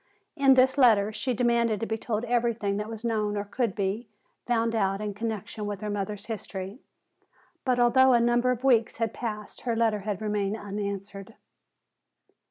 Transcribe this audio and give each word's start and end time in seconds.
In 0.35 0.55
this 0.55 0.79
letter 0.79 1.13
she 1.13 1.35
demanded 1.35 1.79
to 1.79 1.85
be 1.85 1.95
told 1.95 2.25
everything 2.25 2.77
that 2.77 2.89
was 2.89 3.05
known 3.05 3.37
or 3.37 3.43
could 3.45 3.75
be 3.75 4.07
found 4.47 4.73
out 4.73 4.99
in 4.99 5.13
connection 5.13 5.67
with 5.67 5.81
her 5.81 5.91
mother's 5.91 6.25
history. 6.25 6.79
But 7.65 7.79
although 7.79 8.13
a 8.13 8.19
number 8.19 8.49
of 8.49 8.63
weeks 8.63 8.97
had 8.97 9.13
passed 9.13 9.61
her 9.61 9.75
letter 9.75 9.99
had 9.99 10.19
remained 10.19 10.57
unanswered. 10.57 11.35